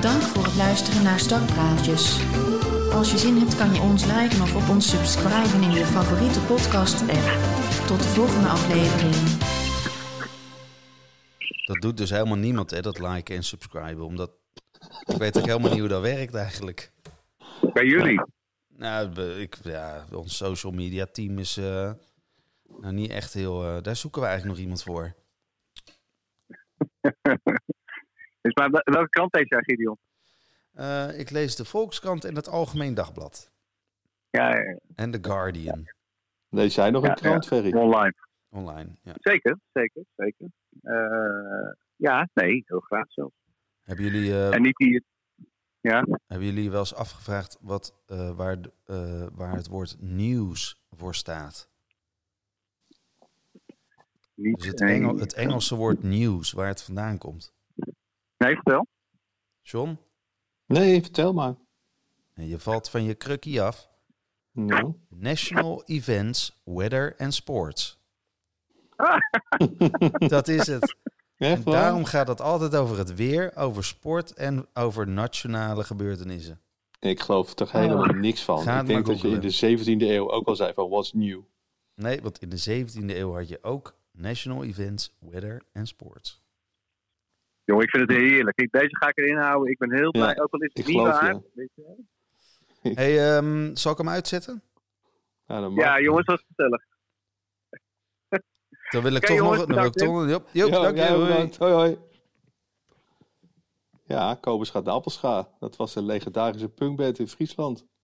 Dank 0.00 0.22
voor 0.22 0.44
het 0.44 0.56
luisteren 0.56 1.02
naar 1.02 1.18
Startpraatjes. 1.18 2.18
Als 2.92 3.10
je 3.10 3.18
zin 3.18 3.38
hebt 3.38 3.56
kan 3.56 3.74
je 3.74 3.80
ons 3.80 4.04
liken 4.04 4.42
of 4.42 4.54
op 4.54 4.68
ons 4.68 4.88
subscriben 4.88 5.62
in 5.62 5.72
je 5.72 5.86
favoriete 5.86 6.40
podcast-app. 6.40 7.38
Tot 7.86 7.98
de 7.98 8.08
volgende 8.08 8.48
aflevering. 8.48 9.14
Dat 11.64 11.80
doet 11.80 11.96
dus 11.96 12.10
helemaal 12.10 12.36
niemand, 12.36 12.70
hè, 12.70 12.80
dat 12.80 12.98
liken 12.98 13.36
en 13.36 13.42
subscriben. 13.42 14.04
Omdat 14.04 14.30
ik 15.06 15.16
weet 15.16 15.38
ook 15.38 15.46
helemaal 15.46 15.70
niet 15.70 15.78
hoe 15.80 15.88
dat 15.88 16.02
werkt 16.02 16.34
eigenlijk. 16.34 16.92
Bij 17.72 17.84
jullie. 17.86 18.22
Nou, 18.68 19.20
ik, 19.20 19.56
ja, 19.62 20.04
ons 20.12 20.36
social 20.36 20.72
media 20.72 21.06
team 21.06 21.38
is 21.38 21.56
eh, 21.56 21.92
nou 22.62 22.92
niet 22.94 23.10
echt 23.10 23.32
heel... 23.32 23.64
eh, 23.64 23.82
daar 23.82 23.96
zoeken 23.96 24.20
we 24.20 24.26
eigenlijk 24.26 24.56
nog 24.56 24.64
iemand 24.66 24.82
voor. 24.82 25.14
Dus 28.40 28.54
maar 28.54 28.70
wel- 28.70 28.82
welke 28.84 29.08
kant 29.08 29.34
heeft 29.36 29.48
jij, 29.48 29.62
Gideon? 29.62 29.98
Eh, 30.72 31.18
ik 31.18 31.30
lees 31.30 31.56
de 31.56 31.64
Volkskrant 31.64 32.24
en 32.24 32.34
het 32.36 32.48
Algemeen 32.48 32.94
Dagblad. 32.94 33.50
Ja, 34.30 34.56
ja, 34.56 34.78
En 34.94 35.10
de 35.10 35.18
Guardian. 35.22 35.88
Lees 36.48 36.74
jij 36.74 36.90
nog 36.90 37.02
Ja, 37.04 37.08
een 37.08 37.14
krant, 37.14 37.46
Ferry? 37.46 37.72
online. 37.74 38.14
Online, 38.54 38.96
ja. 39.02 39.12
Zeker, 39.14 39.58
zeker, 39.72 40.04
zeker. 40.16 40.46
Eh, 40.82 41.72
ja, 41.96 42.28
nee, 42.34 42.62
heel 42.66 42.80
graag 42.80 43.12
zelfs. 43.12 43.34
Hebben 43.82 44.04
jullie, 44.04 44.30
eh, 44.30 44.54
En 44.54 44.62
niet 44.62 44.76
die... 44.76 45.04
Ja, 45.80 46.06
hebben 46.26 46.46
jullie 46.46 46.70
wel 46.70 46.80
eens 46.80 46.94
afgevraagd 46.94 47.58
wat, 47.60 47.94
eh, 48.06 48.36
waar, 48.36 48.58
eh, 48.84 49.26
waar 49.32 49.54
het 49.54 49.68
woord 49.68 49.96
nieuws 50.00 50.80
voor 50.90 51.14
staat? 51.14 51.68
niet... 54.34 54.56
Dus 54.58 54.66
het. 54.66 54.80
Engel, 54.80 55.18
het 55.18 55.34
Engelse 55.34 55.76
woord 55.76 56.02
nieuws, 56.02 56.52
waar 56.52 56.66
het 56.66 56.82
vandaan 56.82 57.18
komt. 57.18 57.54
Nee, 58.36 58.54
vertel. 58.54 58.86
John, 59.62 59.98
Nee, 60.66 61.02
vertel 61.02 61.32
maar. 61.32 61.54
en 62.34 62.46
je 62.46 62.58
valt 62.58 62.90
van 62.90 63.04
je 63.04 63.14
krukkie 63.14 63.62
af. 63.62 63.88
Ja. 64.50 64.92
National 65.08 65.84
Events, 65.84 66.60
Weather 66.64 67.14
and 67.18 67.34
Sports. 67.34 68.03
Dat 70.34 70.48
is 70.48 70.66
het. 70.66 70.96
En 71.36 71.62
daarom 71.64 72.04
gaat 72.04 72.28
het 72.28 72.40
altijd 72.40 72.76
over 72.76 72.98
het 72.98 73.14
weer, 73.14 73.56
over 73.56 73.84
sport 73.84 74.34
en 74.34 74.66
over 74.74 75.08
nationale 75.08 75.84
gebeurtenissen. 75.84 76.60
Ik 77.00 77.20
geloof 77.20 77.48
er 77.48 77.54
toch 77.54 77.72
helemaal 77.72 78.04
niks 78.04 78.42
van. 78.42 78.78
Ik 78.78 78.86
denk 78.86 79.06
dat 79.06 79.20
je 79.20 79.28
in 79.28 79.40
de 79.40 79.78
17e 79.78 80.02
eeuw 80.02 80.30
ook 80.30 80.46
al 80.46 80.56
zei 80.56 80.72
van 80.74 80.88
what's 80.88 81.12
new. 81.12 81.40
Nee, 81.94 82.22
want 82.22 82.38
in 82.38 82.48
de 82.48 82.84
17e 82.84 83.16
eeuw 83.16 83.34
had 83.34 83.48
je 83.48 83.58
ook 83.62 83.94
National 84.12 84.64
Events, 84.64 85.14
Weather 85.18 85.62
and 85.72 85.88
Sports. 85.88 86.42
Jongen, 87.64 87.84
ik 87.84 87.90
vind 87.90 88.08
het 88.08 88.18
heerlijk. 88.18 88.60
Ik, 88.60 88.72
deze 88.72 88.96
ga 88.96 89.08
ik 89.08 89.18
erin 89.18 89.36
houden. 89.36 89.70
Ik 89.70 89.78
ben 89.78 89.92
heel 89.92 90.10
blij, 90.10 90.34
Ja, 90.34 90.42
ook 90.42 90.52
al 90.52 90.60
is 90.60 90.70
het 90.72 90.78
ik 90.78 90.86
niet 90.86 91.02
waar. 91.02 91.34
je. 91.34 91.40
Weet 91.54 91.70
je 91.74 92.92
hey, 92.94 93.36
ehm, 93.36 93.74
zal 93.74 93.92
ik 93.92 93.98
hem 93.98 94.08
uitzetten? 94.08 94.62
Ja. 95.46 95.70
Ja, 95.74 96.00
jongens, 96.00 96.26
dat 96.26 96.38
is 96.38 96.44
gezellig. 96.48 96.82
Dan 98.94 99.02
wil 99.02 99.14
ik 99.14 99.24
toch 99.24 99.36
jongens, 99.36 99.58
nog... 99.58 99.66
Dan 99.66 99.76
wil 99.76 99.86
ik 99.86 99.92
toch, 99.92 100.28
jop, 100.28 100.48
jop, 100.52 100.68
Jo, 100.70 100.82
dank 100.82 100.96
je, 100.96 101.04
hoi. 101.04 101.50
Hoi, 101.58 101.72
hoi. 101.72 101.98
Ja, 104.06 104.34
Kobus 104.34 104.70
gaat 104.70 104.84
de 104.84 104.90
Appelscha. 104.90 105.48
Dat 105.58 105.76
was 105.76 105.94
een 105.94 106.04
legendarische 106.04 106.68
punkband 106.68 107.18
in 107.18 107.28
Friesland. 107.28 107.84